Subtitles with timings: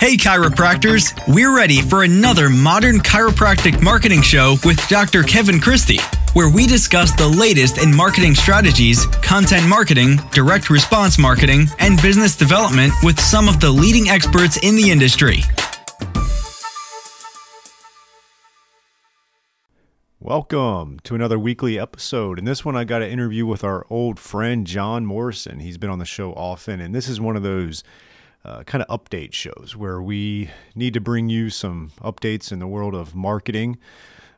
[0.00, 1.12] Hey, chiropractors!
[1.26, 5.24] We're ready for another modern chiropractic marketing show with Dr.
[5.24, 5.98] Kevin Christie,
[6.34, 12.36] where we discuss the latest in marketing strategies, content marketing, direct response marketing, and business
[12.36, 15.40] development with some of the leading experts in the industry.
[20.20, 22.38] Welcome to another weekly episode.
[22.38, 25.58] In this one, I got an interview with our old friend Jon Morrison.
[25.58, 27.82] He's been on the show often, and this is one of those
[28.48, 32.66] uh, kind of update shows where we need to bring you some updates in the
[32.66, 33.76] world of marketing,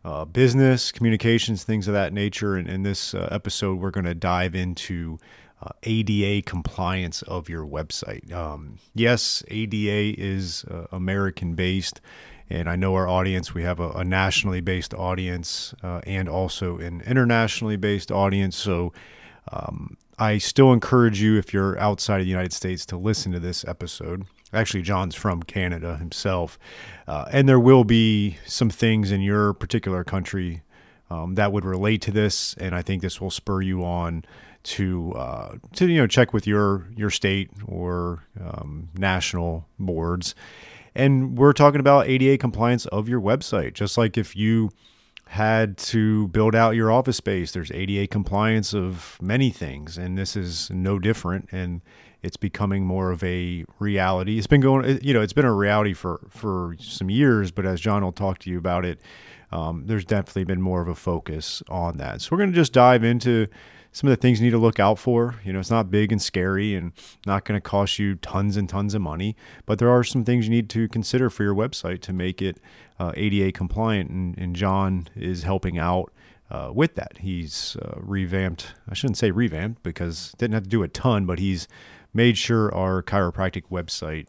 [0.04, 2.56] uh, business, communications, things of that nature.
[2.56, 5.18] And in this uh, episode, we're going to dive into
[5.62, 8.32] uh, ADA compliance of your website.
[8.32, 12.00] Um, yes, ADA is uh, American based.
[12.48, 16.78] And I know our audience, we have a, a nationally based audience uh, and also
[16.78, 18.56] an internationally based audience.
[18.56, 18.92] So
[19.52, 23.40] um, I still encourage you, if you're outside of the United States, to listen to
[23.40, 24.26] this episode.
[24.52, 26.58] Actually, Jon's from Canada himself.
[27.08, 30.62] Uh, and there will be some things in your particular country
[31.08, 32.54] um, that would relate to this.
[32.58, 34.24] And I think this will spur you on
[34.62, 40.34] to uh, to you know check with your your state or um, national boards
[40.94, 43.74] and we're talking about ADA compliance of your website.
[43.74, 44.70] Just like if you
[45.30, 49.96] had to build out your office space, there's ADA compliance of many things.
[49.96, 51.48] And this is no different.
[51.52, 51.82] And
[52.20, 54.38] it's becoming more of a reality.
[54.38, 57.80] It's been going, you know, it's been a reality for, for some years, but as
[57.80, 59.00] Jon will talk to you about it,
[59.52, 62.22] um, there's definitely been more of a focus on that.
[62.22, 63.46] So we're going to just dive into
[63.92, 65.36] some of the things you need to look out for.
[65.44, 66.92] You know, it's not big and scary and
[67.26, 70.46] not going to cost you tons and tons of money, but there are some things
[70.46, 72.58] you need to consider for your website to make it
[72.98, 74.10] uh, ADA compliant.
[74.10, 76.12] And, and, Jon is helping out
[76.50, 77.18] uh, with that.
[77.18, 81.38] He's uh, revamped, I shouldn't say revamped because didn't have to do a ton, but
[81.38, 81.66] he's
[82.12, 84.26] made sure our chiropractic website.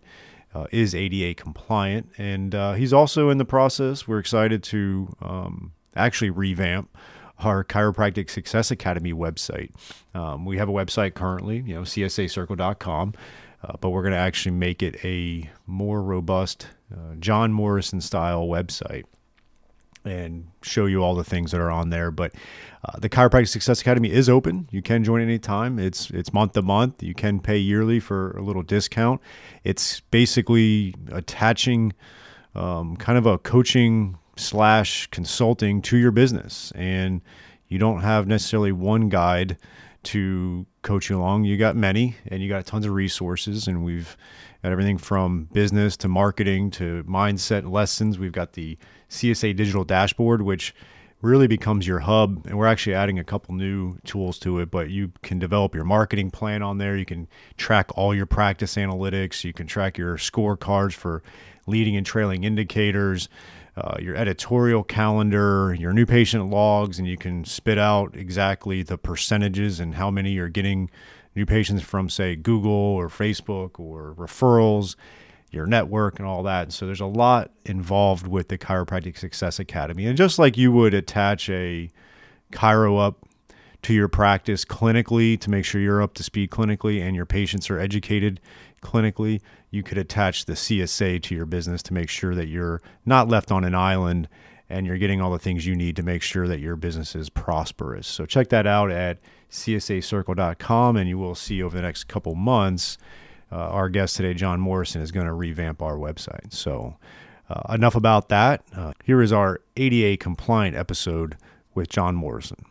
[0.54, 4.06] Uh, is ADA compliant, and uh, he's also in the process.
[4.06, 6.90] We're excited to um, actually revamp
[7.46, 9.72] our Chiropractic Success Academy website.
[10.14, 13.14] Um, we have a website currently, you know, csacircle.com,
[13.64, 18.48] uh, but we're going to actually make it a more robust uh, Jon Morrison style
[18.48, 19.04] website
[20.04, 22.12] and show you all the things that are on there.
[22.12, 22.34] But
[22.84, 24.68] uh, the Chiropractic Success Academy is open.
[24.72, 25.78] You can join anytime.
[25.78, 27.04] It's it's month to month.
[27.04, 29.22] You can pay yearly for a little discount.
[29.64, 31.94] It's basically attaching
[32.56, 36.72] um, kind of a coaching slash consulting to your business.
[36.76, 37.22] And
[37.68, 39.58] you don't have necessarily one guide
[40.04, 41.46] to coach you along.
[41.46, 43.68] You got many and you got tons of resources.
[43.68, 44.18] And we've
[44.64, 48.18] got everything from business to marketing to mindset lessons.
[48.18, 48.78] We've got the
[49.10, 50.74] CSA digital dashboard, which
[51.22, 52.46] really becomes your hub.
[52.48, 55.84] And we're actually adding a couple new tools to it, but you can develop your
[55.84, 56.98] marketing plan on there.
[56.98, 57.28] You can
[57.58, 59.44] track all your practice analytics.
[59.44, 61.22] You can track your scorecards for
[61.68, 63.30] leading and trailing indicators
[63.78, 68.98] uh, your editorial calendar, your new patient logs, and you can spit out exactly the
[68.98, 70.90] percentages and how many you're getting
[71.36, 74.96] new patients from, say, Google or Facebook or referrals,
[75.52, 76.74] your network, and all that.
[76.74, 80.06] So there's a lot involved with the Chiropractic Success Academy.
[80.06, 81.90] And just like you would attach a
[82.52, 83.16] ChiroUp
[83.84, 87.70] to your practice clinically to make sure you're up to speed clinically and your patients
[87.70, 88.40] are educated
[88.82, 93.28] clinically, you could attach the CSA to your business to make sure that you're not
[93.28, 94.28] left on an island
[94.70, 97.30] and you're getting all the things you need to make sure that your business is
[97.30, 98.08] prosperous.
[98.08, 99.20] So check that out at
[99.52, 102.98] csacircle.com and you will see over the next couple months
[103.52, 106.54] uh, our guest today, Jon Morrison, is going to revamp our website.
[106.54, 106.96] So
[107.50, 108.64] uh, enough about that.
[108.74, 111.36] Uh, here is our ADA compliant episode
[111.76, 112.66] with Jon Morrison.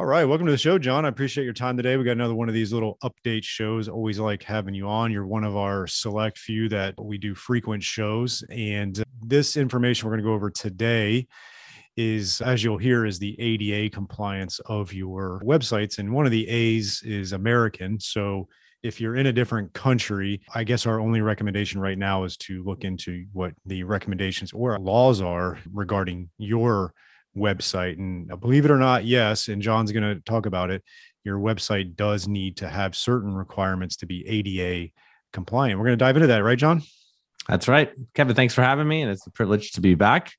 [0.00, 1.04] All right, welcome to the show, Jon.
[1.04, 1.98] I appreciate your time today.
[1.98, 3.86] We got another one of these little update shows.
[3.86, 5.12] Always like having you on.
[5.12, 10.12] You're one of our select few that we do frequent shows, and this information we're
[10.12, 11.26] going to go over today
[11.98, 16.48] is, as you'll hear, is the ADA compliance of your websites, and one of the
[16.48, 18.00] A's is American.
[18.00, 18.48] So
[18.82, 22.64] if you're in a different country, I guess our only recommendation right now is to
[22.64, 26.94] look into what the recommendations or laws are regarding your
[27.36, 27.98] website.
[27.98, 30.82] And uh, believe it or not, yes, and Jon's going to talk about it.
[31.24, 34.90] Your website does need to have certain requirements to be ADA
[35.32, 35.78] compliant.
[35.78, 36.82] We're going to dive into that, right, Jon?
[37.48, 37.92] That's right.
[38.14, 39.02] Kevin, thanks for having me.
[39.02, 40.32] And it's a privilege to be back.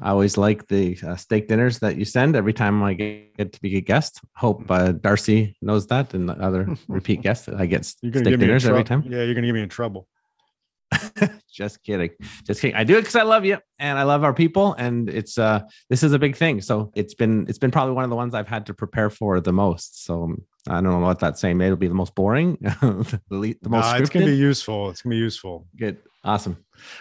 [0.00, 3.60] I always like the uh, steak dinners that you send every time I get to
[3.60, 4.20] be a guest.
[4.34, 7.48] Hope uh, Darcy knows that and other repeat guests.
[7.48, 9.02] I get steak dinners every time.
[9.02, 10.08] Yeah, you're going to get me in trouble.
[11.52, 12.10] just kidding.
[12.44, 12.76] Just kidding.
[12.76, 14.74] I do it because I love you and I love our people.
[14.74, 15.60] And it's uh
[15.90, 16.60] this is a big thing.
[16.60, 19.40] So it's been it's been probably one of the ones I've had to prepare for
[19.40, 20.04] the most.
[20.04, 21.58] So um, I don't know what that's saying.
[21.58, 23.84] Maybe it'll be the most boring, the, the most.
[23.84, 24.90] Nah, it's gonna be useful.
[24.90, 25.66] It's gonna be useful.
[25.76, 25.98] Good.
[26.24, 26.56] Awesome.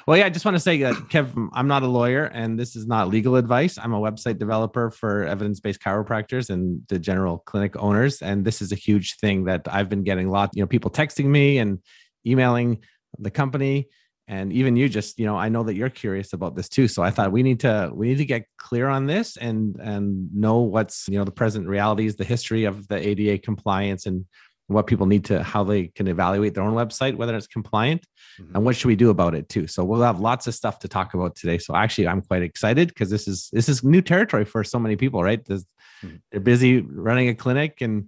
[0.06, 2.76] Well, yeah, I just want to say that, Kev, I'm not a lawyer and this
[2.76, 3.78] is not legal advice.
[3.78, 8.22] I'm a website developer for evidence based chiropractors and the general clinic owners.
[8.22, 10.92] And this is a huge thing that I've been getting a lot, you know, people
[10.92, 11.80] texting me and
[12.26, 12.80] emailing
[13.20, 13.90] the company.
[14.28, 16.88] And even you just you know i know that you're curious about this too.
[16.88, 20.34] So i thought we need to we need to get clear on this and and
[20.34, 24.26] know what's you know the present realities the history of the ada compliance and
[24.68, 28.08] what people need to how they can evaluate their own website whether it's compliant
[28.40, 28.56] mm-hmm.
[28.56, 29.68] and what should we do about it too.
[29.68, 31.58] So we'll have lots of stuff to talk about today.
[31.58, 34.96] So actually i'm quite excited because this is this is new territory for so many
[34.96, 35.44] people right?
[35.44, 36.16] Mm-hmm.
[36.32, 38.08] they're busy running a clinic and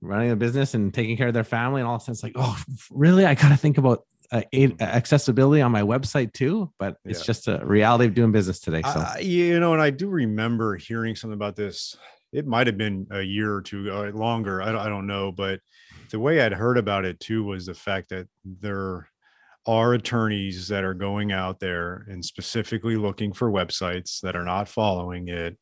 [0.00, 2.22] running a business and taking care of their family and all of a sudden it's
[2.24, 2.60] like oh
[2.90, 3.24] really?
[3.24, 4.42] I gotta think about uh,
[4.80, 7.24] accessibility on my website too but it's yeah.
[7.24, 9.00] just a reality of doing business today so.
[9.00, 11.96] Uh, you know and i do remember hearing something about this.
[12.32, 15.30] It might have been a year or two uh, longer I don't, I don't know
[15.30, 15.60] but
[16.10, 19.08] the way I'd heard about it too was the fact that there
[19.66, 24.68] are attorneys that are going out there and specifically looking for websites that are not
[24.68, 25.56] following it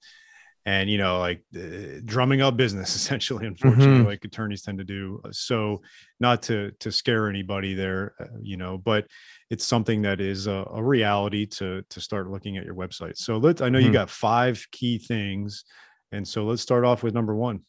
[0.64, 4.06] and you know like uh, drumming up business essentially unfortunately mm-hmm.
[4.06, 5.80] like attorneys tend to do so
[6.20, 9.06] not to to scare anybody there uh, you know but
[9.50, 13.38] it's something that is a, a, reality to to start looking at your website so
[13.38, 13.88] let's i know mm-hmm.
[13.88, 15.64] you got five key things
[16.12, 17.60] and so let's start off with number one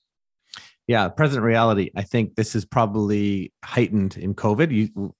[0.88, 5.16] yeah present reality i think this is probably heightened in covid you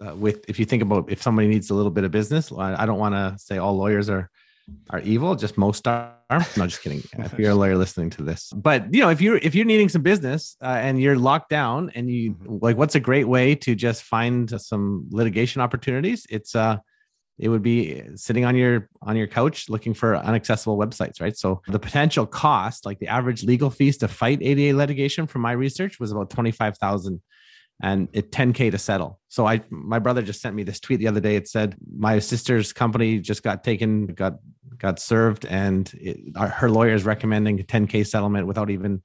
[0.00, 2.82] uh, with if you think about if somebody needs a little bit of business i,
[2.82, 4.30] I don't want to say all lawyers are
[4.90, 6.16] are evil just most are.
[6.56, 7.02] No just kidding.
[7.18, 8.52] If you're a lawyer listening to this.
[8.54, 11.90] But you know if you're if you're needing some business uh, and you're locked down
[11.94, 12.58] and you mm-hmm.
[12.60, 16.26] like what's a great way to just find some litigation opportunities?
[16.30, 16.78] It's uh
[17.38, 21.36] it would be sitting on your on your couch looking for unaccessible websites right?
[21.36, 25.52] So the potential cost like the average legal fees to fight ada litigation from my
[25.52, 27.20] research was about 25000
[27.82, 29.18] and it 10k to settle.
[29.28, 31.36] So i my brother just sent me this tweet the other day.
[31.36, 34.34] It said my sister's company just got taken got
[34.76, 39.02] got served and it, her lawyer is recommending a 10k settlement without even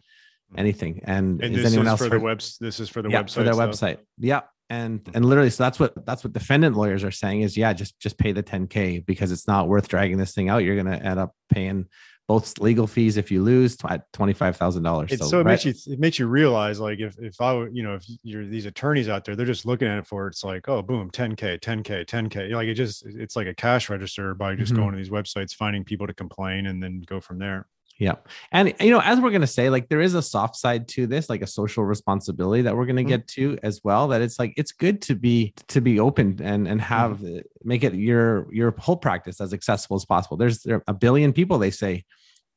[0.57, 1.01] anything.
[1.03, 3.33] And, and is anyone else for, for the webs this is for the yeah, website
[3.33, 3.69] for their stuff.
[3.69, 3.97] website.
[4.17, 5.15] Yeah and mm-hmm.
[5.15, 8.17] and literally so that's what that's what defendant lawyers are saying is yeah just just
[8.17, 10.63] pay the 10k because it's not worth dragging this thing out.
[10.63, 11.85] You're going to end up paying
[12.27, 15.17] both legal fees if you lose at twenty five thousand dollars.
[15.17, 15.51] So, so it right?
[15.51, 18.65] makes you it makes you realize like if if I you know if you're these
[18.65, 22.05] attorneys out there they're just looking at it for it's like oh boom 10k 10k
[22.05, 24.81] 10k like it just it's like a cash register by just mm-hmm.
[24.81, 27.67] going to these websites finding people to complain and then go from there.
[27.97, 28.15] Yeah.
[28.51, 31.07] And, you know, as we're going to say, like there is a soft side to
[31.07, 33.09] this, like a social responsibility that we're going to mm-hmm.
[33.09, 34.09] get to as well.
[34.09, 37.39] That it's like, it's good to be, to be open and, and have, mm-hmm.
[37.63, 40.35] make it your, your whole practice as accessible as possible.
[40.35, 42.03] There's there a billion people, they say,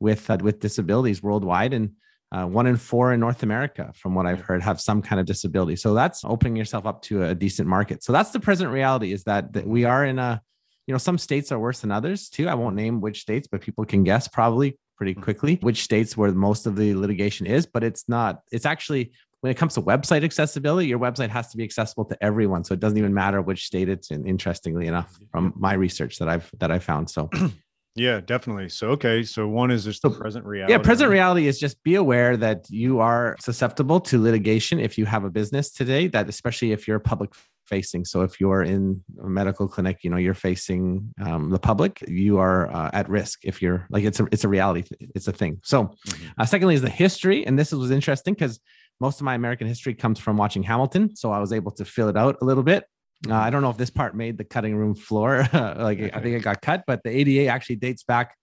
[0.01, 1.73] with, uh, with disabilities worldwide.
[1.73, 1.93] And,
[2.33, 5.27] uh, one in four in North America, from what I've heard, have some kind of
[5.27, 5.77] disability.
[5.77, 8.03] So that's opening yourself up to a decent market.
[8.03, 10.43] So that's the present reality is that, that we are in a,
[10.89, 12.49] you know, some states are worse than others too.
[12.49, 15.23] I won't name which states, but people can guess probably pretty mm-hmm.
[15.23, 19.51] quickly which states where most of the litigation is but it's not it's actually when
[19.51, 22.81] it comes to website accessibility your website has to be accessible to everyone so it
[22.81, 26.71] doesn't even matter which state it's in interestingly enough from my research that i've that
[26.71, 27.31] i found so
[27.99, 31.59] yeah definitely so okay so one is just the present reality yeah present reality is
[31.59, 36.07] just be aware that you are susceptible to litigation if you have a business today
[36.07, 37.33] that especially if you're public
[37.69, 38.05] facing.
[38.05, 42.39] So if you're in a medical clinic, you know you're facing um, the public, you
[42.39, 43.41] are uh, at risk.
[43.45, 44.85] If you're like it's a it's a reality,
[45.15, 45.61] it's a thing.
[45.63, 46.29] So, mm-hmm.
[46.39, 48.59] uh, secondly is the history, and this was interesting because
[49.01, 52.09] most of my American history comes from watching Hamilton, so I was able to fill
[52.09, 52.85] it out a little bit.
[53.29, 56.37] Uh, I don't know if this part made the cutting room floor, like I think
[56.37, 58.37] it got cut, but the ADA actually dates back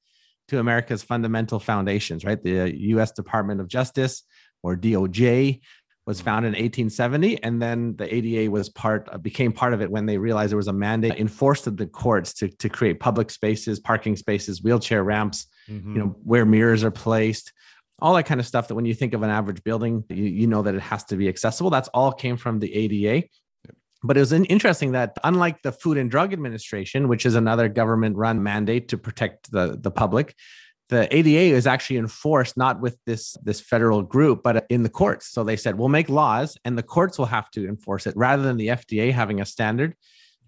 [0.50, 2.42] to America's fundamental foundations, right?
[2.42, 3.12] The U.S.
[3.12, 4.24] Department of Justice
[4.64, 5.62] or DOJ
[6.06, 9.90] was founded in 1870 and then the ada was part uh, became part of it
[9.90, 13.32] when they realized there was a mandate enforced at the courts to, to create public
[13.32, 15.96] spaces parking spaces wheelchair ramps mm-hmm.
[15.96, 17.52] you know where mirrors are placed
[18.00, 20.48] all that kind of stuff that when you think of an average building you, you
[20.48, 23.24] know that it has to be accessible that's all came from the ada
[24.06, 28.16] but it was interesting that unlike the food and drug administration which is another government
[28.16, 30.36] run mandate to protect the, the public
[30.90, 35.32] the ADA is actually enforced not with this this federal group but in the courts.
[35.32, 38.44] So they said we'll make laws and the courts will have to enforce it rather
[38.44, 39.96] than the FDA having a standard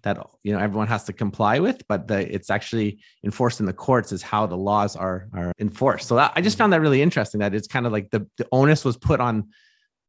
[0.02, 3.72] that you know everyone has to comply with but the, it's actually enforced in the
[3.72, 6.62] courts is how the laws are are enforced so that, i just mm-hmm.
[6.62, 9.48] found that really interesting that it's kind of like the, the onus was put on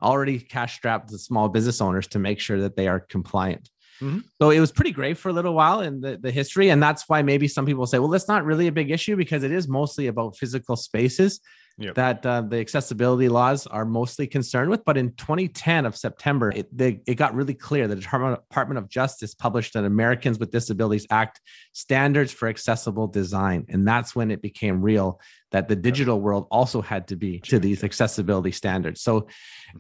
[0.02, 3.70] already cash strapped the small business owners to make sure that they are compliant
[4.02, 4.20] Mm-hmm.
[4.42, 6.70] So it was pretty great for a little while in the, the history.
[6.70, 9.44] And that's why maybe some people say, well, that's not really a big issue because
[9.44, 11.40] it is mostly about physical spaces.
[11.82, 11.96] Yep.
[11.96, 14.84] that uh, the accessibility laws are mostly concerned with.
[14.84, 17.88] But in 2010 of September, it, they, it got really clear.
[17.88, 21.40] The Department, Department of Justice published an Americans with Disabilities Act
[21.72, 23.66] standards for accessible design.
[23.70, 27.60] And that's when it became real that the digital world also had to be to
[27.60, 29.02] these accessibility standards.
[29.02, 29.28] So,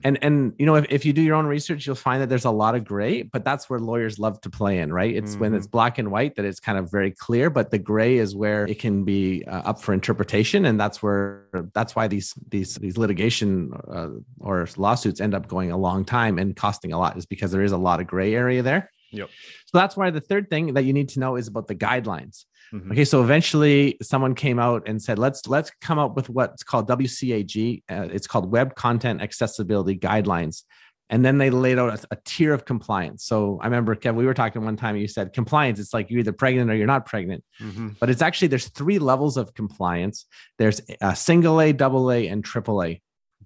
[0.03, 2.45] and and you know, if, if you do your own research, you'll find that there's
[2.45, 5.15] a lot of gray, but that's where lawyers love to play in, right?
[5.15, 5.41] It's mm-hmm.
[5.41, 8.35] when it's black and white that it's kind of very clear, but the gray is
[8.35, 12.75] where it can be uh, up for interpretation, and that's where that's why these these
[12.75, 14.09] these litigation uh,
[14.39, 17.63] or lawsuits end up going a long time and costing a lot, is because there
[17.63, 18.91] is a lot of gray area there.
[19.11, 19.29] Yep.
[19.65, 22.45] So that's why the third thing that you need to know is about the guidelines.
[22.73, 22.91] Mm-hmm.
[22.91, 26.87] Okay, so eventually someone came out and said, "Let's let's come up with what's called
[26.87, 27.83] WCAG.
[27.89, 30.63] Uh, it's called Web Content Accessibility Guidelines."
[31.11, 33.25] And then they laid out a, a, tier of compliance.
[33.25, 34.95] So I remember, Kev, we were talking one time.
[34.95, 35.79] You said compliance.
[35.79, 37.43] It's like you're either pregnant or you're not pregnant.
[37.59, 37.89] Mm-hmm.
[37.99, 40.27] But it's actually there's three levels of compliance.
[40.59, 43.01] There's a single A, double A, and triple A.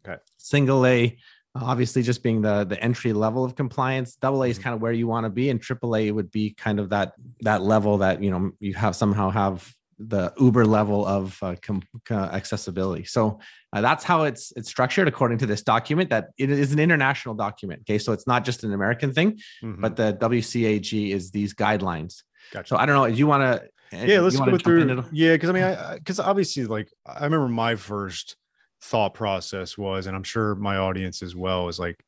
[0.06, 0.20] Okay.
[0.38, 1.18] Single A
[1.56, 4.64] obviously just being the the entry level of compliance double a is mm-hmm.
[4.64, 7.14] kind of where you want to be and triple a would be kind of that
[7.42, 11.84] that level that you know you have somehow have the uber level of uh, com-
[12.10, 13.40] uh, accessibility so
[13.72, 17.36] uh, that's how it's it's structured according to this document that it is an international
[17.36, 19.34] document okay so it's not just an american thing
[19.64, 19.80] mm-hmm.
[19.80, 22.70] but the wcag is these guidelines gotcha.
[22.70, 25.54] so i don't know do you want to yeah let's go through yeah because i
[25.54, 28.36] mean i because obviously like i remember my first
[28.84, 32.04] thought process was, and I'm sure my audience as well, is like,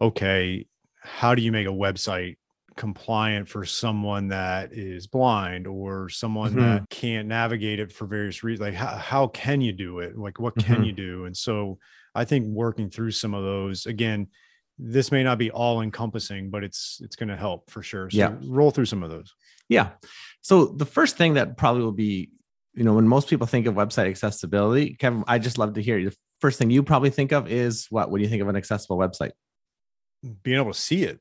[0.00, 0.66] okay,
[1.00, 2.36] how do you make a website
[2.76, 6.60] compliant for someone that is blind or someone mm-hmm.
[6.60, 8.66] that can't navigate it for various reasons?
[8.66, 10.18] Like, how, how can you do it?
[10.18, 10.84] Like, what can mm-hmm.
[10.84, 11.24] you do?
[11.26, 11.78] And so
[12.14, 14.28] I think working through some of those again,
[14.76, 18.10] this may not be all encompassing, but it's it's going to help for sure.
[18.10, 18.34] So yeah.
[18.42, 19.32] roll through some of those.
[19.68, 19.90] Yeah.
[20.40, 22.30] So the first thing that probably will be
[22.74, 26.02] you know, when most people think of website accessibility, Kevin, I just love to hear
[26.02, 28.10] the first thing you probably think of is what?
[28.10, 29.32] When you think of an accessible website?
[30.42, 31.20] Being able to see it.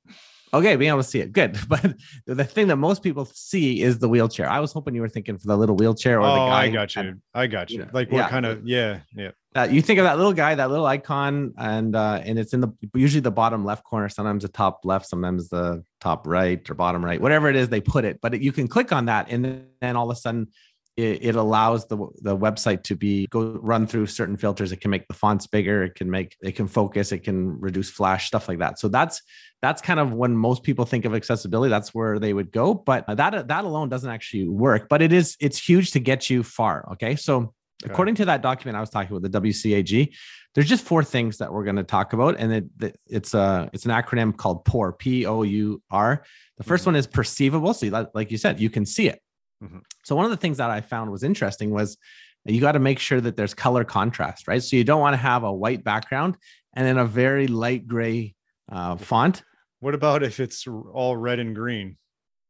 [0.54, 1.58] Okay, being able to see it, good.
[1.68, 1.96] But
[2.28, 4.48] the thing that most people see is the wheelchair.
[4.48, 6.64] I was hoping you were thinking for the little wheelchair or oh, the guy.
[6.64, 7.22] I got you.
[7.34, 7.80] I got you.
[7.80, 8.30] you know, like what yeah.
[8.30, 8.66] kind of?
[8.66, 9.32] Yeah, yeah.
[9.56, 12.62] Uh, you think of that little guy, that little icon, and uh, and it's in
[12.62, 16.74] the usually the bottom left corner, sometimes the top left, sometimes the top right or
[16.76, 18.20] bottom right, whatever it is they put it.
[18.22, 20.48] But it, you can click on that, and then all of a sudden
[20.96, 24.72] it, it, allows the the website to be go run through certain filters.
[24.72, 25.84] It can make the fonts bigger.
[25.84, 27.12] It can make it can focus.
[27.12, 28.80] It can reduce flash stuff like that.
[28.80, 29.22] So that's
[29.62, 31.70] that's kind of when most people think of accessibility.
[31.70, 32.74] That's where they would go.
[32.74, 34.88] But that that alone doesn't actually work.
[34.90, 36.88] But it is it's huge to get you far.
[36.94, 37.54] Okay, so
[37.86, 40.14] according to that document I was talking about, the WCAG,
[40.54, 43.86] there's just four things that we're going to talk about, and it, it's a it's
[43.86, 44.94] an acronym called POUR.
[44.94, 46.24] P O U R.
[46.58, 46.86] The 1st mm-hmm.
[46.86, 47.74] one is perceivable.
[47.74, 49.23] So, like you said, you can see it.
[49.64, 49.80] Mm-hmm.
[50.04, 51.98] So one of the things that I found was interesting was
[52.46, 54.62] you got to make sure that there's color contrast, right?
[54.62, 56.36] So you don't want to have a white background
[56.76, 58.36] and then a very light gray
[58.72, 59.44] uh, font.
[59.80, 61.98] What about if it's all red and green?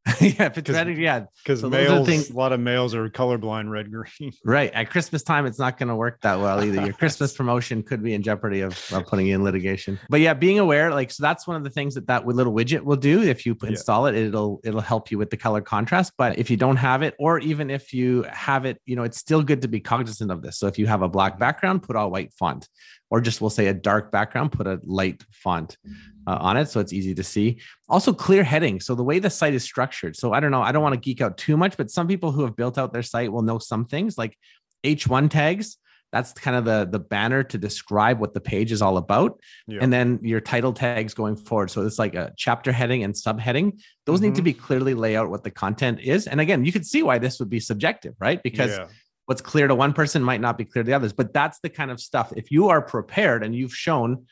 [0.20, 1.24] yeah, if it's red, yeah.
[1.42, 4.32] Because so males, things, a lot of males are colorblind red green.
[4.44, 4.70] Right.
[4.72, 6.84] At Christmas time, it's not going to work that well either.
[6.84, 9.98] Your Christmas promotion could be in jeopardy of, of, putting you in litigation.
[10.10, 12.82] But yeah, being aware, like so, that's one of the things that that little widget
[12.82, 13.22] will do.
[13.22, 14.18] If you install yeah.
[14.18, 16.12] it, it'll it'll help you with the color contrast.
[16.18, 19.18] But if you don't have it, or even if you have it, you know, it's
[19.18, 20.58] still good to be cognizant of this.
[20.58, 22.68] So if you have a black background, put all white font
[23.14, 25.76] or just we'll say a dark background, put a light font
[26.26, 27.58] uh, on it so it's easy to see.
[27.88, 28.80] Also, clear heading.
[28.80, 30.16] So the way the site is structured.
[30.16, 32.32] So I don't know, I don't want to geek out too much, but some people
[32.32, 34.36] who have built out their site will know some things like
[34.82, 35.76] H1 tags.
[36.10, 39.78] That's kind of the the banner to describe what the page is all about, yeah.
[39.80, 41.72] and then your title tags going forward.
[41.72, 43.80] So it's like a chapter heading and subheading.
[44.06, 44.26] Those mm-hmm.
[44.26, 44.44] need to mm-hmm.
[44.44, 46.28] be clearly lay out what the content is.
[46.28, 48.40] And again, you can see why this would be subjective, right?
[48.42, 48.86] Because yeah
[49.26, 51.68] what's clear to one person might not be clear to the others but that's the
[51.68, 54.26] kind of stuff if you are prepared and you've shown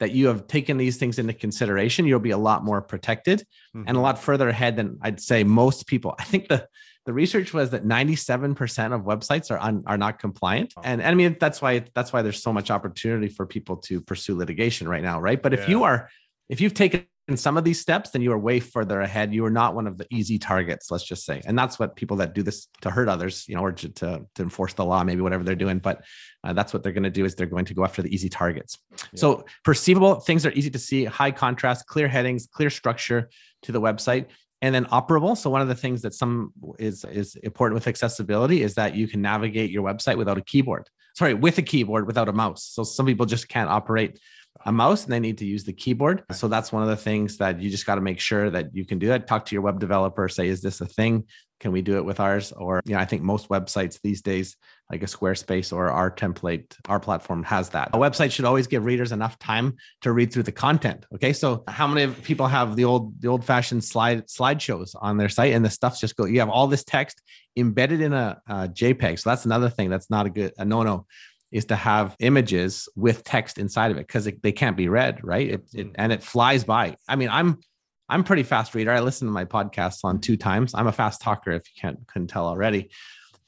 [0.00, 3.80] that you have taken these things into consideration you'll be a lot more protected mm-hmm.
[3.80, 4.02] and a mm-hmm.
[4.02, 6.66] lot further ahead than i'd say most people i think the
[7.06, 11.14] the research was that 97% of websites are un, are not compliant and, and i
[11.14, 15.02] mean that's why that's why there's so much opportunity for people to pursue litigation right
[15.02, 15.58] now right but yeah.
[15.58, 16.10] if you are
[16.48, 19.34] if you've taken in some of these steps, then you are way further ahead.
[19.34, 21.42] You are not one of the easy targets, let's just say.
[21.44, 24.26] And that's what people that do this to hurt others, you know, or to, to,
[24.34, 25.78] to enforce the law, maybe whatever they're doing.
[25.78, 26.02] But
[26.42, 28.30] uh, that's what they're going to do is they're going to go after the easy
[28.30, 28.78] targets.
[28.90, 29.04] Yeah.
[29.14, 33.28] So perceivable things are easy to see, high contrast, clear headings, clear structure
[33.62, 34.26] to the website.
[34.60, 35.36] And then operable.
[35.36, 39.06] So one of the things that some is is important with accessibility is that you
[39.06, 40.88] can navigate your website without a keyboard.
[41.14, 42.64] Sorry, with a keyboard without a mouse.
[42.64, 44.18] So some people just can't operate
[44.64, 46.24] a mouse and they need to use the keyboard.
[46.32, 48.84] So that's one of the things that you just got to make sure that you
[48.84, 49.26] can do that.
[49.26, 51.24] Talk to your web developer, say, is this a thing?
[51.60, 52.52] Can we do it with ours?
[52.52, 54.56] Or, you know, I think most websites these days,
[54.90, 57.90] like a Squarespace or our template, our platform has that.
[57.92, 61.04] A website should always give readers enough time to read through the content.
[61.14, 61.32] Okay.
[61.32, 65.52] So how many people have the old, the old fashioned slide slideshows on their site
[65.52, 67.20] and the stuff's just go, you have all this text
[67.56, 69.18] embedded in a, a JPEG.
[69.18, 71.06] So that's another thing that's not a good, a no no
[71.50, 75.48] is to have images with text inside of it because they can't be read, right?
[75.48, 75.92] It, it, mm-hmm.
[75.94, 76.96] and it flies by.
[77.08, 77.60] I mean, I'm
[78.08, 78.90] I'm pretty fast reader.
[78.90, 80.74] I listen to my podcasts on two times.
[80.74, 82.90] I'm a fast talker, if you can't couldn't tell already.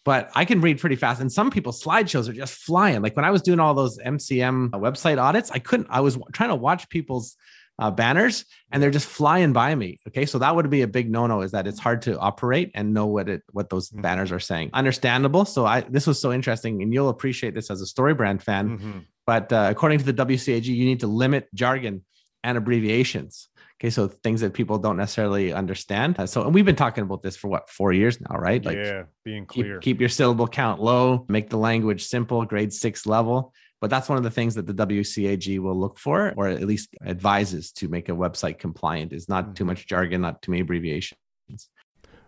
[0.04, 1.21] But I can read pretty fast.
[1.21, 3.02] And some people's slideshows are just flying.
[3.02, 6.19] Like when I was doing all those MCM uh, website audits, I couldn't, I was
[6.33, 7.37] trying to watch people's
[7.81, 9.99] uh, banners and they're just flying by me.
[10.07, 10.27] Okay.
[10.27, 13.07] So that would be a big no-no is that it's hard to operate and know
[13.07, 14.03] what it, what those mm-hmm.
[14.03, 14.71] banners are saying.
[14.75, 15.45] Understandable.
[15.47, 18.79] So I, this was so interesting and you'll appreciate this as a StoryBrand fan.
[18.79, 18.99] Mm-hmm.
[19.27, 22.05] But uh, according to the WCAG, you need to limit jargon
[22.45, 23.49] and abbreviations.
[23.81, 26.19] Okay, so things that people don't necessarily understand.
[26.19, 28.63] Uh, so, and we've been talking about this for what four years now, right?
[28.63, 29.77] Like, yeah, being clear.
[29.77, 33.55] Keep, keep your syllable count low, make the language simple, grade six level.
[33.81, 36.91] But that's one of the things that the WCAG will look for, or at least
[37.05, 39.69] advises to make a website compliant, is not too mm-hmm.
[39.69, 41.17] much jargon, not too many abbreviations.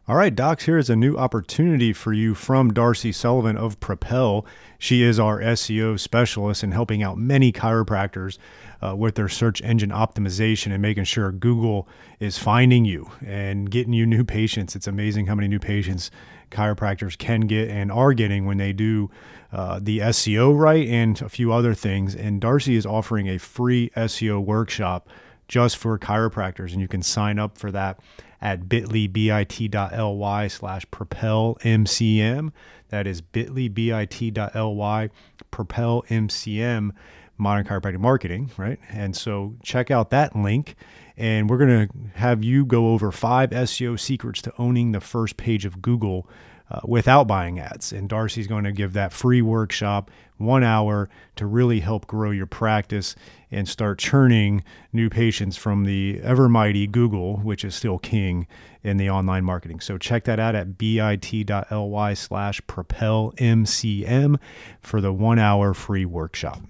[0.08, 4.44] All right, Docs, here is a new opportunity for you from Darcy Sullivan of Propel.
[4.76, 8.36] She is our SEO specialist in helping out many chiropractors
[8.82, 11.86] uh, with their search engine optimization and making sure Google
[12.18, 14.74] is finding you and getting you new patients.
[14.74, 16.10] It's amazing how many new patients
[16.50, 19.08] chiropractors can get and are getting when they do
[19.52, 22.14] uh, the SEO right and a few other things.
[22.14, 25.08] And Darcy is offering a free SEO workshop
[25.48, 28.00] just for chiropractors, and you can sign up for that
[28.40, 32.52] at bit.ly bit.ly slash propel mcm.
[32.88, 35.10] That is bit.ly bit.ly
[35.50, 36.90] propel mcm
[37.38, 38.78] modern chiropractic marketing, right?
[38.88, 40.76] And so check out that link.
[41.16, 45.36] And we're going to have you go over five SEO secrets to owning the first
[45.36, 46.28] page of Google
[46.72, 47.92] uh, without buying ads.
[47.92, 52.46] And Darcy's going to give that free workshop, one hour, to really help grow your
[52.46, 53.14] practice
[53.50, 58.46] and start churning new patients from the ever mighty Google, which is still king
[58.82, 59.80] in the online marketing.
[59.80, 64.38] So check that out at bit.ly slash propelmcm
[64.80, 66.62] for the one hour free workshop.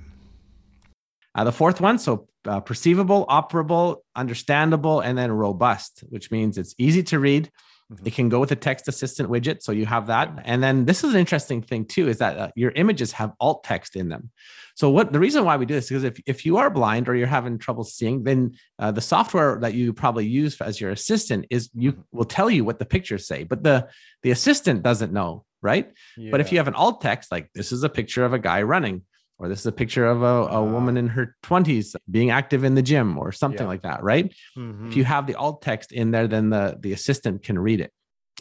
[1.34, 6.74] Uh, the fourth one, so uh, perceivable, operable, understandable, and then robust, which means it's
[6.76, 7.50] easy to read
[7.92, 8.06] Mm-hmm.
[8.06, 9.62] It can go with a text assistant widget.
[9.62, 10.42] So you have that.
[10.44, 13.64] And then this is an interesting thing too, is that uh, your images have alt
[13.64, 14.30] text in them.
[14.74, 17.14] So what the reason why we do this is if, if you are blind or
[17.14, 21.46] you're having trouble seeing, then uh, the software that you probably use as your assistant
[21.50, 22.16] is you mm-hmm.
[22.16, 23.88] will tell you what the pictures say, but the
[24.22, 25.92] the assistant doesn't know, right?
[26.16, 26.30] Yeah.
[26.30, 28.62] But if you have an alt text, like this is a picture of a guy
[28.62, 29.02] running,
[29.42, 32.74] or this is a picture of a, a woman in her 20s being active in
[32.74, 33.68] the gym or something yeah.
[33.68, 34.88] like that right mm-hmm.
[34.88, 37.92] if you have the alt text in there then the the assistant can read it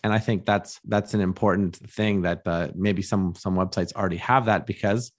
[0.04, 4.18] and i think that's that's an important thing that uh, maybe some some websites already
[4.18, 5.12] have that because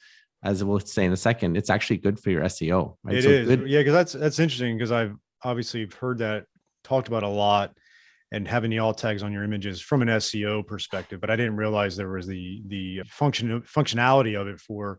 [0.44, 3.16] as we'll say in a second it's actually good for your seo right?
[3.16, 6.44] It so is, good- yeah because that's that's interesting because i've obviously heard that
[6.84, 7.76] talked about a lot
[8.32, 11.56] and having the alt tags on your images from an SEO perspective, but I didn't
[11.56, 14.98] realize there was the the function functionality of it for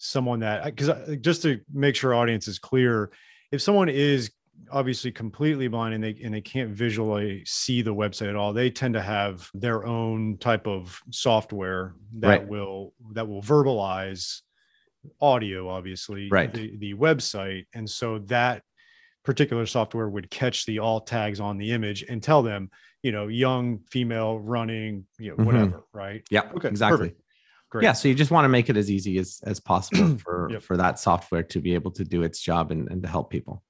[0.00, 3.10] someone that because just to make sure audience is clear
[3.52, 4.30] if someone is
[4.72, 8.70] obviously completely blind and they and they can't visually see the website at all they
[8.70, 12.48] tend to have their own type of software that right.
[12.48, 14.40] will that will verbalize
[15.20, 18.62] audio obviously right the, the website and so that
[19.22, 22.70] particular software would catch the alt tags on the image and tell them
[23.02, 25.44] you know young female running you know mm-hmm.
[25.44, 25.98] whatever mm-hmm.
[25.98, 27.22] right yeah okay exactly perfect.
[27.70, 27.84] Great.
[27.84, 30.62] Yeah, so you just want to make it as easy as as possible for yep.
[30.62, 33.62] for that software to be able to do its job and, and to help people.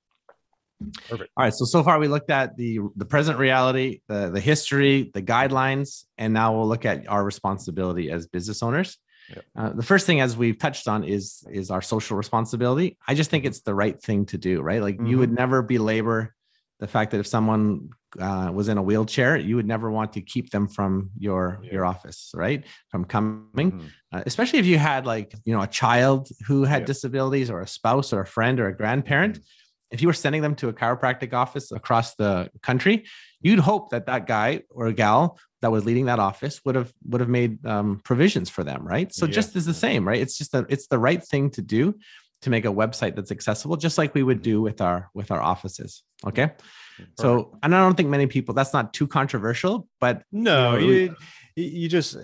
[1.08, 1.30] Perfect.
[1.36, 1.52] All right.
[1.52, 6.04] So so far we looked at the the present reality, the the history, the guidelines,
[6.16, 8.96] and now we'll look at our responsibility as business owners.
[9.28, 9.44] Yep.
[9.54, 12.96] Uh, the first thing, as we've touched on, is is our social responsibility.
[13.06, 14.62] I just think it's the right thing to do.
[14.62, 15.06] Right, like mm-hmm.
[15.06, 15.40] you would mm-hmm.
[15.40, 16.34] never belabor
[16.80, 20.20] the fact that if someone uh, was in a wheelchair, you would never want to
[20.22, 21.72] keep them from your yeah.
[21.74, 22.64] your office, right?
[22.90, 23.86] From coming, mm-hmm.
[24.12, 26.86] uh, especially if you had like you know a child who had yeah.
[26.86, 29.34] disabilities, or a spouse, or a friend, or a grandparent.
[29.36, 29.92] Mm-hmm.
[29.92, 33.04] If you were sending them to a chiropractic office across the country,
[33.40, 36.92] you'd hope that that guy or a gal that was leading that office would have
[37.04, 39.12] would have made um, provisions for them, right?
[39.12, 39.32] So yeah.
[39.32, 40.20] just as the same, right?
[40.20, 41.94] It's just a, it's the right thing to do
[42.42, 45.42] to make a website that's accessible, just like we would do with our with our
[45.42, 46.02] offices.
[46.26, 46.50] Okay.
[46.96, 47.20] Perfect.
[47.20, 51.14] So, and I don't think many people that's not too controversial, but no, you know,
[51.56, 52.16] you just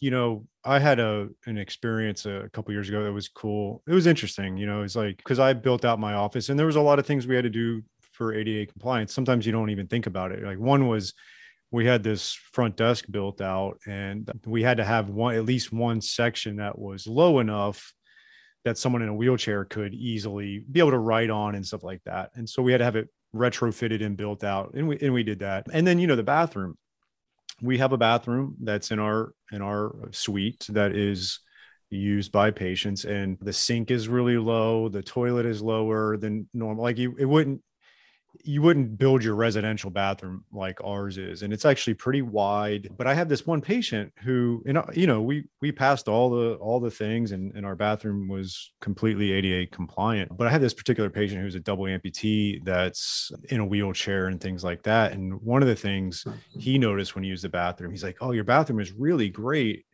[0.00, 3.94] you know i had a an experience a couple years ago that was cool it
[3.94, 6.76] was interesting you know it's like because i built out my office and there was
[6.76, 9.86] a lot of things we had to do for ada compliance sometimes you don't even
[9.86, 11.14] think about it like one was
[11.70, 15.72] we had this front desk built out and we had to have one at least
[15.72, 17.94] one section that was low enough
[18.64, 22.02] that someone in a wheelchair could easily be able to write on and stuff like
[22.04, 25.12] that and so we had to have it retrofitted and built out and we and
[25.12, 25.66] we did that.
[25.72, 26.76] And then you know the bathroom.
[27.60, 31.40] We have a bathroom that's in our in our suite that is
[31.90, 36.82] used by patients and the sink is really low the toilet is lower than normal.
[36.82, 37.62] Like you it wouldn't
[38.40, 43.06] you wouldn't build your residential bathroom like ours is and it's actually pretty wide but
[43.06, 44.62] i have this one patient who
[44.94, 48.72] you know we we passed all the all the things and, and our bathroom was
[48.80, 53.60] completely ada compliant but i had this particular patient who's a double amputee that's in
[53.60, 56.24] a wheelchair and things like that and one of the things
[56.58, 59.84] he noticed when he used the bathroom he's like oh your bathroom is really great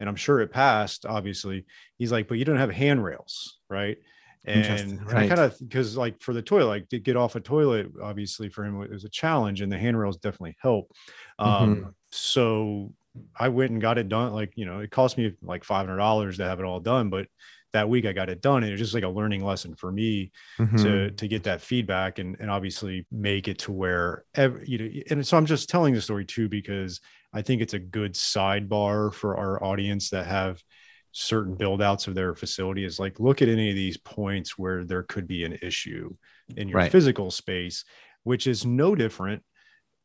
[0.00, 1.64] and i'm sure it passed obviously.
[1.98, 3.98] He's like but you don't have handrails right
[4.44, 5.24] and, right.
[5.24, 8.48] I kind of because like for the toilet, like to get off a toilet, obviously
[8.48, 10.90] for him it was a challenge, and the handrails definitely help.
[11.38, 11.88] Um, mm-hmm.
[12.10, 12.92] So
[13.38, 14.32] I went and got it done.
[14.32, 17.08] Like you know, it cost me like five hundred dollars to have it all done,
[17.08, 17.28] but
[17.72, 19.90] that week I got it done, and it was just like a learning lesson for
[19.92, 20.76] me mm-hmm.
[20.76, 25.02] to to get that feedback and and obviously make it to where every, you know.
[25.10, 27.00] And so I'm just telling the story too because
[27.32, 30.62] I think it's a good sidebar for our audience that have
[31.12, 34.84] certain build outs of their facility is like look at any of these points where
[34.84, 36.10] there could be an issue
[36.56, 36.92] in your right.
[36.92, 37.84] physical space
[38.24, 39.42] which is no different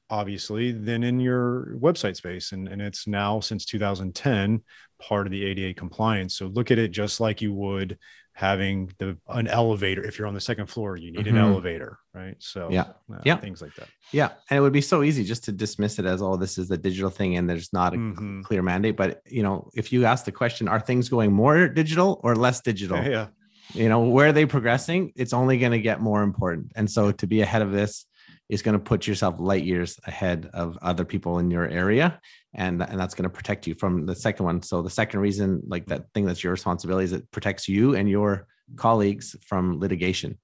[0.09, 4.61] obviously than in your website space and, and it's now since 2010
[4.99, 7.97] part of the ada compliance so look at it just like you would
[8.37, 10.03] having the an elevator.
[10.03, 11.37] If you're on the second floor you need mm-hmm.
[11.37, 12.35] an elevator right?
[12.37, 12.81] So yeah.
[13.11, 13.37] uh, yeah.
[13.37, 13.87] things like that.
[14.11, 14.29] Yeah.
[14.49, 16.77] And it would be so easy just to dismiss it as oh this is a
[16.77, 18.43] digital thing and there's not a mm-hmm.
[18.43, 18.95] clear mandate.
[18.95, 22.61] But you know if you ask the question are things going more digital or less
[22.61, 22.97] digital?
[22.97, 23.09] Yeah,
[23.73, 23.81] yeah.
[23.81, 25.13] you know where are they progressing?
[25.15, 26.73] It's only going to get more important.
[26.75, 28.05] And so to be ahead of this
[28.49, 32.19] is going to put yourself light years ahead of other people in your area
[32.53, 34.61] and and that's going to protect you from the second one.
[34.61, 38.09] So the second reason like that thing that's your responsibility is it protects you and
[38.09, 40.37] your colleagues from litigation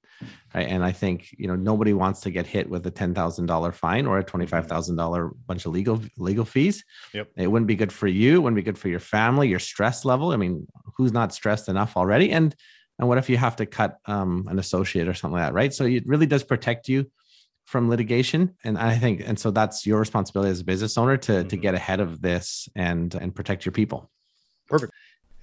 [0.54, 0.68] right?
[0.68, 4.20] And i think you know nobody wants to get hit with a $10000 fine or
[4.20, 6.84] a $25000 bunch of legal legal fees.
[7.13, 7.30] Yep.
[7.38, 10.06] it wouldn't be good for you it wouldn't be good for your family your stress
[10.06, 10.32] level.
[10.32, 12.32] I mean who's not stressed enough already?
[12.32, 12.56] And
[13.00, 15.74] and what if you have to cut um, an associate or something like that right?
[15.74, 17.10] So it really does protect you
[17.65, 21.32] from litigation and i think and so that's your responsibility as a business owner to
[21.32, 21.47] mm-hmm.
[21.47, 24.10] to get ahead of this and and protect your people
[24.67, 24.91] perfect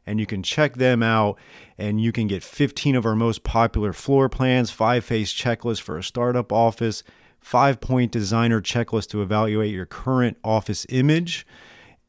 [0.05, 1.37] and you can check them out.
[1.77, 5.97] And you can get 15 of our most popular floor plans, five phase checklist for
[5.97, 7.03] a startup office,
[7.39, 11.45] five point designer checklist to evaluate your current office image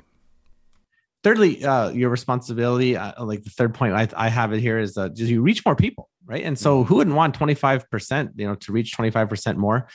[1.22, 4.98] Thirdly uh, your responsibility uh, like the third point I, I have it here is
[4.98, 6.42] uh, you reach more people right?
[6.42, 6.88] And so mm-hmm.
[6.88, 9.88] who wouldn't want 25% you know to reach 25% more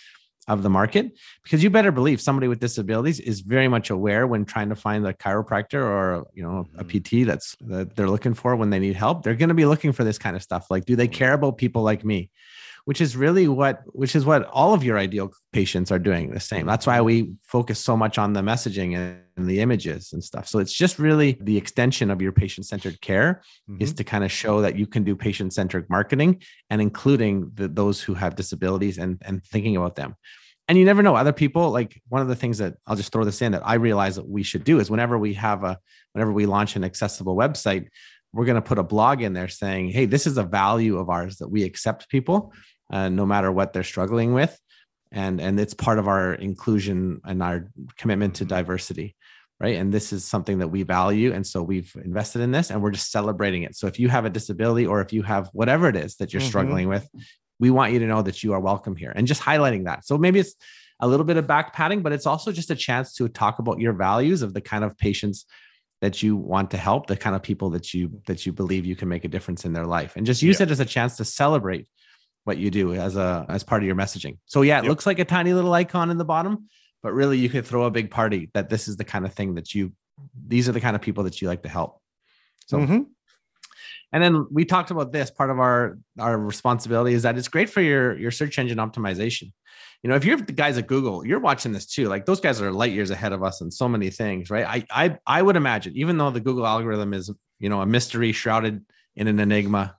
[0.49, 1.11] of the market
[1.43, 5.07] because you better believe somebody with disabilities is very much aware when trying to find
[5.07, 7.23] a chiropractor or you know a mm-hmm.
[7.23, 9.23] PT that's that they're looking for when they need help.
[9.23, 10.65] They're going to be looking for this kind of stuff.
[10.69, 12.29] Like do they care about people like me
[12.89, 16.39] which is really what which is what all of your ideal patients are doing the
[16.39, 16.65] same.
[16.65, 20.47] That's why we focus so much on the messaging and, the images and stuff.
[20.47, 23.79] So it's just really the extension of your patient centered care mm-hmm.
[23.79, 27.67] is to kind of show that you can do patient centric marketing and including the,
[27.67, 30.15] those who have disabilities and and thinking about them.
[30.67, 33.23] And you never know other people like one of the things that i'll just throw
[33.23, 35.77] this in that i realize that we should do is whenever we have a
[36.13, 37.85] whenever we launch an accessible website
[38.33, 41.09] we're going to put a blog in there saying hey this is a value of
[41.09, 42.53] ours that we accept people
[42.89, 44.59] uh, no matter what they're struggling with
[45.11, 49.15] and and it's part of our inclusion and our commitment to diversity
[49.59, 49.75] right?
[49.75, 51.33] And this is something that we value.
[51.33, 53.75] And so we've invested in this and we're just celebrating it.
[53.75, 56.41] So if you have a disability or if you have whatever it is that you're
[56.41, 56.49] mm-hmm.
[56.49, 57.07] struggling with,
[57.59, 60.05] we want you to know that you are welcome here and just highlighting that.
[60.05, 60.55] So maybe it's
[61.01, 63.79] a little bit of back patting, but it's also just a chance to talk about
[63.79, 65.45] your values of the kind of patients
[66.01, 68.95] that you want to help, the kind of people that you that you believe you
[68.95, 70.69] can make a difference in their life, and just use yep.
[70.69, 71.87] it as a chance to celebrate
[72.43, 74.37] what you do as a as part of your messaging.
[74.45, 74.89] So yeah, it yep.
[74.89, 76.69] looks like a tiny little icon in the bottom,
[77.03, 79.55] but really you could throw a big party that this is the kind of thing
[79.55, 79.93] that you
[80.47, 82.01] these are the kind of people that you like to help.
[82.67, 83.01] So mm-hmm.
[84.11, 87.69] And then we talked about this part of our our responsibility is that it's great
[87.69, 89.51] for your your search engine optimization.
[90.01, 92.07] You know, if you're the guys at Google, you're watching this too.
[92.07, 94.65] Like those guys are light years ahead of us in so many things, right?
[94.65, 98.31] I I I would imagine, even though the Google algorithm is you know a mystery
[98.31, 98.83] shrouded
[99.15, 99.95] in an enigma,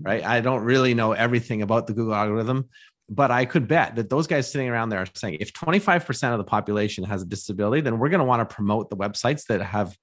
[0.00, 0.24] right?
[0.24, 2.68] I don't really know everything about the Google algorithm,
[3.08, 6.38] but I could bet that those guys sitting around there are saying if 25% of
[6.38, 9.60] the population has a disability, then we're going to want to promote the websites that
[9.60, 9.96] have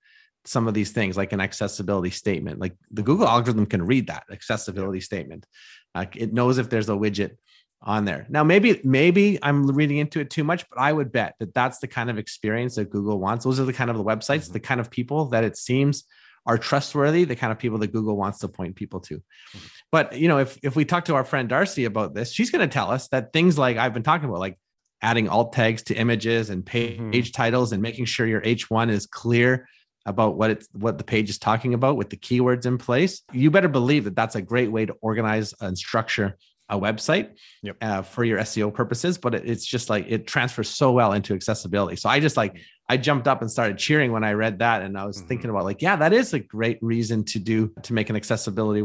[0.46, 2.60] some of these things like an accessibility statement.
[2.60, 5.46] Like the google algorithm can read that accessibility statement.
[5.94, 7.38] Uh, it knows if there's a widget
[7.82, 8.26] on there.
[8.30, 11.80] Now maybe maybe i'm reading into it too much but i would bet that that's
[11.80, 13.46] the kind of experience that google wants.
[13.46, 14.54] Those are the kind of the websites mm-hmm.
[14.54, 16.06] the kind of people that it seems
[16.46, 19.68] are trustworthy the kind of people that google wants to point people to mm-hmm.
[19.92, 22.68] but you know if if we talk to our friend darcy about this she's going
[22.68, 24.58] to tell us that things like i've been talking about like
[25.02, 27.32] adding alt tags to images and page mm-hmm.
[27.32, 29.68] titles and making sure your h1 is clear
[30.06, 33.52] about what it's what the page is talking about with the keywords in place you
[33.52, 36.38] better believe that that's a great way to organize and structure
[36.70, 37.76] a website yep.
[37.82, 41.34] uh, for your seo purposes but it, it's just like it transfers so well into
[41.34, 42.60] accessibility so i just like
[42.92, 45.28] i jumped up and started cheering when i read that and i was mm-hmm.
[45.30, 48.82] thinking about like yeah that is a great reason to do to make an accessibility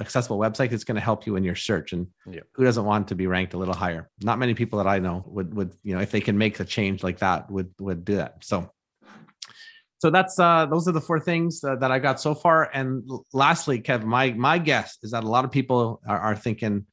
[0.00, 2.46] accessible website that's going to help you in your search and yep.
[2.52, 5.24] who doesn't want to be ranked a little higher not many people that i know
[5.26, 8.16] would would you know if they can make a change like that would would do
[8.16, 8.70] that so
[9.98, 13.08] so that's uh those are the four things uh, that i got so far and
[13.32, 16.84] lastly kev my my guess is that a lot of people are, are, thinking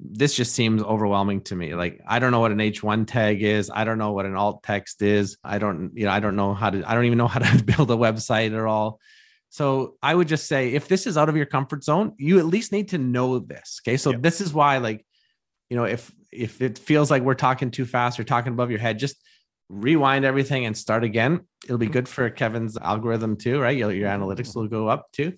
[0.00, 3.70] this just seems overwhelming to me like i don't know what an h1 tag is
[3.74, 6.54] i don't know what an alt text is i don't you know i don't know
[6.54, 9.00] how to i don't even know how to build a website at all
[9.48, 12.46] so i would just say if this is out of your comfort zone you at
[12.46, 14.22] least need to know this okay so yep.
[14.22, 15.04] this is why like
[15.68, 18.80] you know if if it feels like we're talking too fast or talking above your
[18.80, 19.16] head just
[19.68, 21.40] rewind everything and start again.
[21.64, 21.92] It'll be mm-hmm.
[21.92, 23.76] good for Kevin's algorithm too, right?
[23.76, 25.34] Your, your analytics will go up too.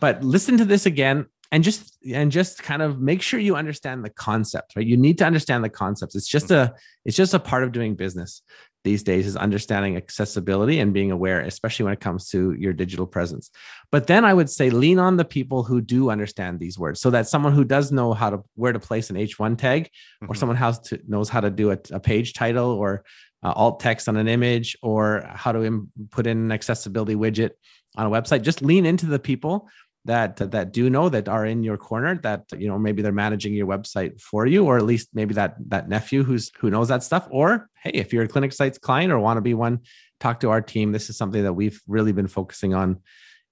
[0.00, 4.04] But listen to this again and just and just kind of make sure you understand
[4.04, 4.84] the concept, right?
[4.84, 6.16] You need to understand the concepts.
[6.16, 8.42] It's just a it's just a part of doing business
[8.82, 13.06] these days is understanding accessibility and being aware, especially when it comes to your digital
[13.06, 13.50] presence.
[13.92, 17.10] But then I would say lean on the people who do understand these words, so
[17.10, 20.32] that someone who does know how to where to place an H1 tag, mm-hmm.
[20.32, 23.04] or someone has to knows how to do a, a page title or
[23.44, 27.50] uh, alt text on an image or how to Im- put in an accessibility widget
[27.96, 29.68] on a website just lean into the people
[30.06, 33.54] that that do know that are in your corner that you know maybe they're managing
[33.54, 37.02] your website for you or at least maybe that that nephew who's who knows that
[37.02, 37.26] stuff.
[37.30, 39.80] Or hey if you're a ClinicSites client or want to be one
[40.20, 40.92] talk to our team.
[40.92, 43.00] This is something that we've really been focusing on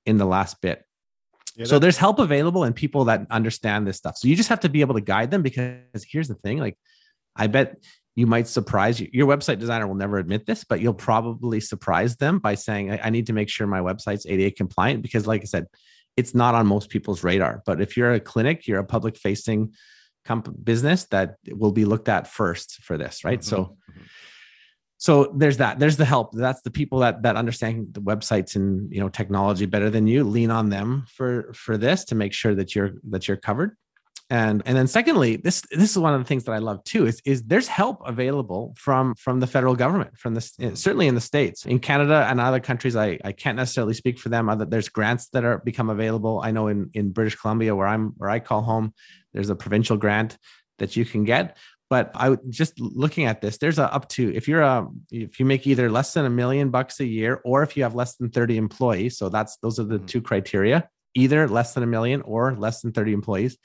[0.07, 0.85] in the last bit.
[1.57, 4.17] Yeah, so there's help available and people that understand this stuff.
[4.17, 6.79] So you just have to be able to guide them because here's the thing like
[7.37, 7.77] i bet
[8.15, 9.09] you might surprise you.
[9.13, 13.01] Your website designer will never admit this, but you'll probably surprise them by saying, I,
[13.05, 15.67] I need to make sure my website's ADA compliant because, like I said,
[16.17, 17.63] it's not on most people's radar.
[17.65, 19.75] But if you're a clinic, you're a public facing
[20.25, 23.41] comp- business that will be looked at first for this, right?
[23.41, 23.49] Mm-hmm.
[23.49, 24.03] So, mm-hmm.
[24.99, 25.79] so there's that.
[25.79, 26.33] There's the help.
[26.33, 30.25] That's the people that that understand the websites and you know technology better than you.
[30.25, 33.77] Lean on them for for this to make sure that you're that you're covered
[34.31, 37.07] and and then secondly this this is one of the things that i love too
[37.07, 41.15] is is there's help available from from the federal government from this eh, certainly in
[41.15, 41.67] the states.
[41.67, 45.29] In canada and other countries i i can't necessarily speak for them other there's grants
[45.31, 46.41] that are become available.
[46.43, 48.95] I know in in british columbia where i'm where i call home
[49.33, 50.39] there's a provincial grant
[50.79, 51.57] that you can get.
[51.91, 55.45] But i just looking at this there's a up to if you're a if you
[55.45, 58.31] make either less than a million bucks a year or if you have less than
[58.31, 60.07] 30 employees so that's those are the mm-hmm.
[60.07, 63.59] two criteria either less than a million or less than 30 employees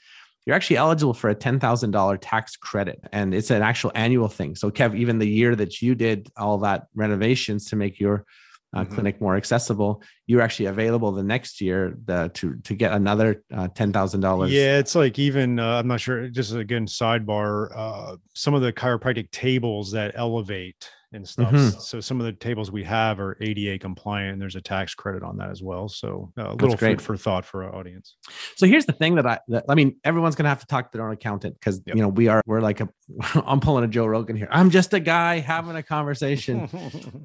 [0.48, 2.98] you're actually eligible for a $10,000 tax credit.
[3.12, 4.54] And it's an actual annual thing.
[4.54, 8.24] So, Kev, even the year that you did all that renovations to make your
[8.72, 8.94] uh, mm-hmm.
[8.94, 13.68] clinic more accessible, you're actually available the next year the, to to get another uh,
[13.68, 14.50] ten thousand dollars.
[14.50, 16.28] Yeah, it's like even uh, I'm not sure.
[16.28, 17.70] Just again, sidebar.
[17.76, 21.52] Uh, some of the chiropractic tables that elevate and stuff.
[21.52, 21.78] Mm-hmm.
[21.80, 25.22] So some of the tables we have are ADA compliant, and there's a tax credit
[25.22, 25.88] on that as well.
[25.88, 28.16] So uh, a little food for thought for our audience.
[28.58, 30.98] So here's the thing that I, that, I mean, everyone's gonna have to talk to
[30.98, 31.94] their own accountant because yep.
[31.94, 32.88] you know we are we're like a
[33.46, 34.48] I'm pulling a Joe Rogan here.
[34.50, 36.68] I'm just a guy having a conversation,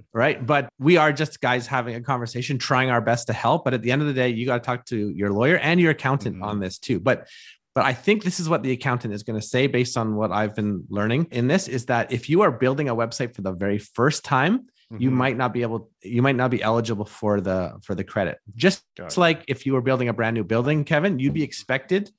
[0.13, 0.45] right?
[0.45, 3.65] But we are just guys having a conversation, trying our best to help.
[3.65, 5.79] But at the end of the day, you got to talk to your lawyer and
[5.81, 6.45] your accountant mm-hmm.
[6.45, 6.99] on this too.
[6.99, 7.27] But
[7.73, 10.31] but I think this is what the accountant is going to say based on what
[10.31, 13.53] I've been learning in this is that if you are building a website for the
[13.53, 15.01] very first time, mm-hmm.
[15.01, 18.37] you might not be able you might not be eligible for the for the credit.
[18.55, 18.83] Just
[19.17, 22.11] like if you were building a brand new building, Kevin, you'd be expected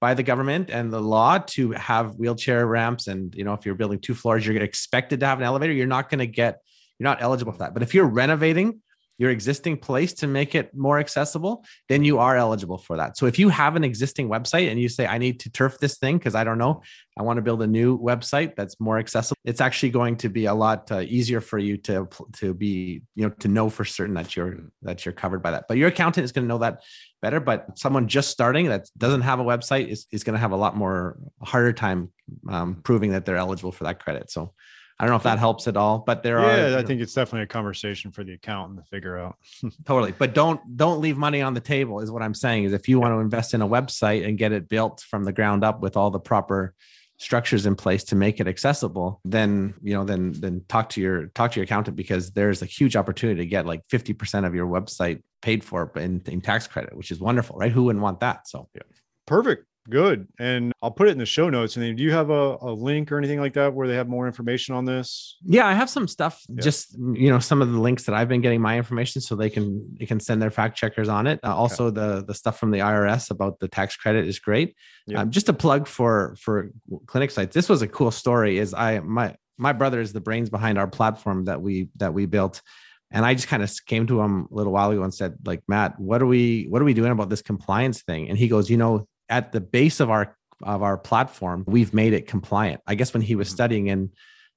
[0.00, 3.06] by the government and the law to have wheelchair ramps.
[3.06, 5.72] And you know if you're building two floors you're expected to have an elevator.
[5.72, 6.60] You're not going to get
[6.98, 7.74] you're not eligible for that.
[7.74, 8.80] But if you're renovating
[9.18, 13.16] your existing place to make it more accessible, then you are eligible for that.
[13.16, 15.98] So if you have an existing website and you say, I need to turf this
[15.98, 16.82] thing because I don't know,
[17.18, 20.44] I want to build a new website that's more accessible, it's actually going to be
[20.46, 24.14] a lot uh, easier for you to to be, you know, to know for certain
[24.14, 25.64] that you're that you're covered by that.
[25.68, 26.82] But your accountant is going to know that
[27.22, 27.40] better.
[27.40, 30.56] But someone just starting that doesn't have a website is, is going to have a
[30.56, 32.12] lot more harder time
[32.50, 34.30] um, proving that they're eligible for that credit.
[34.30, 34.52] So
[34.98, 36.70] I don't know if that helps at all, but there yeah, are.
[36.70, 39.36] Yeah, I think it's definitely a conversation for the accountant to figure out.
[39.86, 42.00] totally, but don't don't leave money on the table.
[42.00, 42.64] Is what I'm saying.
[42.64, 45.32] Is if you want to invest in a website and get it built from the
[45.32, 46.74] ground up with all the proper
[47.18, 51.26] structures in place to make it accessible, then you know, then then talk to your
[51.28, 54.66] talk to your accountant because there's a huge opportunity to get like 50% of your
[54.66, 57.72] website paid for in, in tax credit, which is wonderful, right?
[57.72, 58.48] Who wouldn't want that?
[58.48, 58.82] So yeah,
[59.26, 59.66] perfect.
[59.88, 60.28] Good.
[60.38, 61.76] And I'll put it in the show notes.
[61.76, 64.08] And then do you have a, a link or anything like that where they have
[64.08, 65.36] more information on this?
[65.42, 66.62] Yeah, I have some stuff, yeah.
[66.62, 69.50] just you know, some of the links that I've been getting my information so they
[69.50, 71.40] can they can send their fact checkers on it.
[71.42, 71.94] Uh, also okay.
[71.94, 74.76] the the stuff from the IRS about the tax credit is great.
[75.06, 75.20] Yeah.
[75.20, 76.70] Um, just a plug for for
[77.06, 77.52] ClinicSites.
[77.52, 80.86] This was a cool story is I my my brother is the brains behind our
[80.86, 82.62] platform that we that we built
[83.10, 85.62] and i just kind of came to him a little while ago and said like
[85.68, 88.68] matt what are we what are we doing about this compliance thing and he goes
[88.68, 92.80] you know at the base of our of our platform, we've made it compliant.
[92.86, 93.54] I guess when he was mm-hmm.
[93.54, 94.10] studying in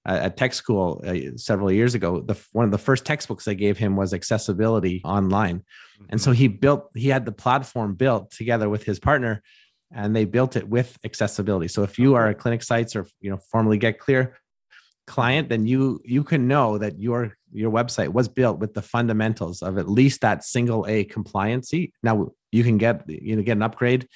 [0.07, 3.53] uh, at tech school uh, several years ago, the one of the first textbooks I
[3.53, 5.63] gave him was accessibility online,
[6.09, 6.37] and so mm-hmm.
[6.37, 9.43] he built he had the platform built together with his partner,
[9.91, 11.67] and they built it with accessibility.
[11.67, 14.37] So if you are a ClinicSites or you know formerly Get Clear
[15.05, 19.61] client, then you you can know that your your website was built with the fundamentals
[19.61, 21.91] of at least that single A compliancy.
[22.03, 24.07] Now you can get you know get an upgrade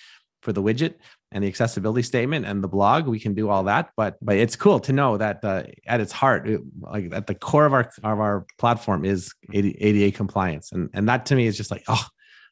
[0.43, 0.95] for the widget
[1.31, 3.89] and the accessibility statement and the blog we can do all that.
[3.95, 7.35] But but it's cool to know that uh, at its heart it, like at the
[7.35, 10.71] core of our of our platform is ada compliance.
[10.71, 12.05] And and that to me is just like oh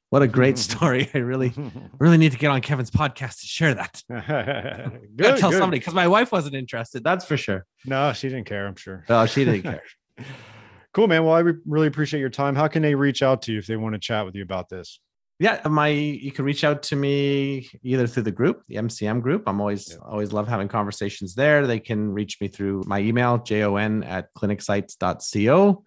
[0.10, 1.10] what a great story.
[1.13, 1.54] I really
[1.99, 4.01] really need to get on kevin's podcast to share that.
[4.10, 5.60] Good, tell good.
[5.60, 7.65] somebody because my wife wasn't interested that's for sure.
[7.86, 9.06] No she didn't care i'm sure.
[9.10, 9.84] Oh she didn't care.
[10.93, 11.23] Cool man.
[11.23, 12.54] Well i re- really appreciate your time.
[12.54, 14.67] How can they reach out to you if they want to chat with you about
[14.67, 14.99] this
[15.41, 19.43] yeah my you can reach out to me either through the group the mcm group.
[19.47, 19.97] I'm always yeah.
[20.06, 21.65] always love having conversations there.
[21.65, 25.84] They can reach me through my email jon at clinicsites.co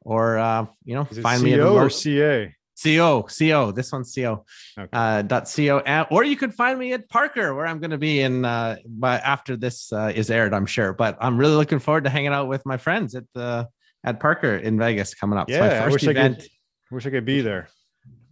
[0.00, 4.44] or uh, you know find me at or ca co co this one's co
[4.76, 4.88] okay.
[4.92, 8.20] uh, dot co or you could find me at parker where i'm going to be
[8.20, 10.92] in uh but after this uh, is aired i'm sure.
[10.92, 13.68] But i'm really looking forward to hanging out with my friends at the
[14.02, 15.48] at parker in vegas coming up.
[15.48, 16.18] Yeah i wish event.
[16.18, 16.48] i could
[16.90, 17.68] wish i could be there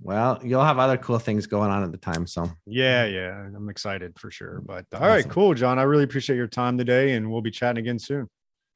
[0.05, 2.27] well, you'll have other cool things going on at the time.
[2.27, 4.61] So, yeah, yeah, I'm excited for sure.
[4.61, 5.09] But all awesome.
[5.09, 5.79] right, cool, Jon.
[5.79, 8.29] I really appreciate your time today, and we'll be chatting again soon.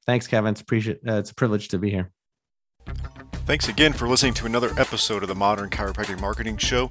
[0.07, 0.53] Thanks, Kevin.
[0.53, 1.01] It's appreciate.
[1.07, 2.11] Uh, it's a privilege to be here.
[3.45, 6.91] Thanks again for listening to another episode of the Modern Chiropractic Marketing Show.